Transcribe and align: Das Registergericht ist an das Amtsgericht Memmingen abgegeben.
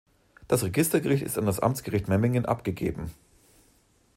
Das 0.47 0.63
Registergericht 0.63 1.21
ist 1.23 1.37
an 1.37 1.45
das 1.45 1.59
Amtsgericht 1.59 2.07
Memmingen 2.07 2.47
abgegeben. 2.47 3.11